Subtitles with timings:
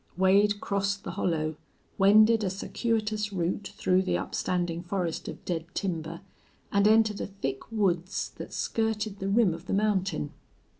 [0.17, 1.57] Wade crossed the hollow,
[1.99, 6.21] wended a circuitous route through the upstanding forest of dead timber,
[6.71, 10.31] and entered a thick woods that skirted the rim of the mountain.